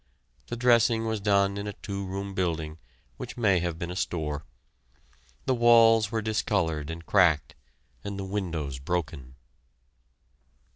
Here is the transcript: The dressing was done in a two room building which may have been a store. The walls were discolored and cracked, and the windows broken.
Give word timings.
The 0.47 0.55
dressing 0.57 1.05
was 1.05 1.19
done 1.19 1.57
in 1.59 1.67
a 1.67 1.73
two 1.73 2.03
room 2.07 2.33
building 2.33 2.79
which 3.17 3.37
may 3.37 3.59
have 3.59 3.77
been 3.77 3.91
a 3.91 3.95
store. 3.95 4.45
The 5.45 5.53
walls 5.53 6.11
were 6.11 6.23
discolored 6.23 6.89
and 6.89 7.05
cracked, 7.05 7.53
and 8.03 8.17
the 8.17 8.25
windows 8.25 8.79
broken. 8.79 9.35